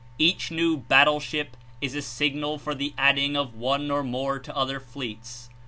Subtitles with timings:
[0.17, 4.79] Each new battleship is a signal for the adding of one or more to other
[4.79, 5.47] fleets.